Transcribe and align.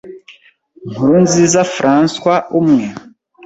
Nkurunziza 0.91 1.61
François, 1.75 2.37
umwe 2.59 2.85